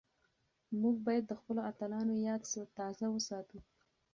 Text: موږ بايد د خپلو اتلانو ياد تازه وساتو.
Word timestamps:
موږ 0.81 0.95
بايد 1.05 1.23
د 1.27 1.31
خپلو 1.39 1.61
اتلانو 1.69 2.13
ياد 2.27 2.41
تازه 2.77 3.05
وساتو. 3.11 3.57